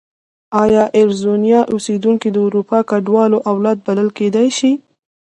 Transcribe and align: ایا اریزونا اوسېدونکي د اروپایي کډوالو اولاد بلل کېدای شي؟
ایا 0.63 0.83
اریزونا 0.99 1.59
اوسېدونکي 1.73 2.29
د 2.31 2.37
اروپایي 2.47 2.87
کډوالو 2.89 3.37
اولاد 3.51 3.77
بلل 3.85 4.09
کېدای 4.17 4.47
شي؟ 4.57 4.71